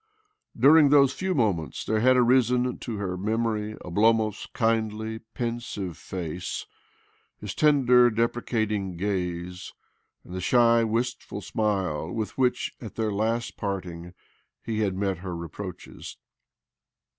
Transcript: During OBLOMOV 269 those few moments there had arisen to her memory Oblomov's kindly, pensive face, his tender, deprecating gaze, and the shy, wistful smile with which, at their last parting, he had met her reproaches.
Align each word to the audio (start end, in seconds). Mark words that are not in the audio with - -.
During 0.59 0.87
OBLOMOV 0.87 0.91
269 0.91 1.03
those 1.03 1.13
few 1.13 1.35
moments 1.35 1.85
there 1.85 1.99
had 1.99 2.17
arisen 2.17 2.79
to 2.79 2.97
her 2.97 3.15
memory 3.15 3.75
Oblomov's 3.85 4.47
kindly, 4.51 5.19
pensive 5.35 5.95
face, 5.95 6.65
his 7.39 7.53
tender, 7.53 8.09
deprecating 8.09 8.97
gaze, 8.97 9.73
and 10.23 10.33
the 10.33 10.41
shy, 10.41 10.83
wistful 10.83 11.41
smile 11.41 12.09
with 12.11 12.35
which, 12.35 12.73
at 12.81 12.95
their 12.95 13.11
last 13.11 13.57
parting, 13.57 14.15
he 14.63 14.79
had 14.79 14.95
met 14.97 15.19
her 15.19 15.35
reproaches. 15.35 16.17